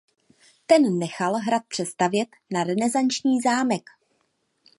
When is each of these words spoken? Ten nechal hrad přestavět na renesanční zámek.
Ten 0.65 0.99
nechal 0.99 1.33
hrad 1.35 1.61
přestavět 1.69 2.29
na 2.51 2.63
renesanční 2.63 3.41
zámek. 3.41 3.89